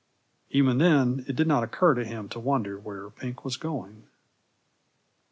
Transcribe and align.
Even 0.49 0.79
then 0.79 1.23
it 1.27 1.35
did 1.35 1.45
not 1.47 1.63
occur 1.63 1.93
to 1.93 2.03
him 2.03 2.27
to 2.29 2.39
wonder 2.39 2.79
where 2.79 3.11
Pink 3.11 3.45
was 3.45 3.55
going. 3.55 4.07